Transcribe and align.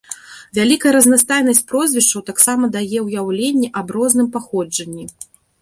Вялікая 0.57 0.93
разнастайнасць 0.95 1.61
прозвішчаў 1.73 2.25
таксама 2.31 2.71
дае 2.79 2.99
ўяўленне 3.11 3.73
аб 3.83 3.97
розным 3.99 4.27
паходжанні. 4.39 5.05